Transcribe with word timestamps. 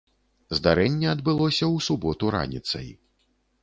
Здарэнне 0.59 1.07
адбылося 1.13 1.65
ў 1.75 1.87
суботу 1.91 2.35
раніцай. 2.41 2.87